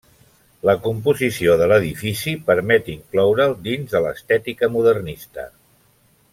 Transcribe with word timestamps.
La 0.69 0.73
composició 0.85 1.57
de 1.59 1.67
l'edifici 1.73 2.33
permet 2.49 2.91
incloure'l 2.95 3.55
dins 3.69 3.95
de 3.97 4.05
l'estètica 4.07 4.75
modernista. 4.79 5.49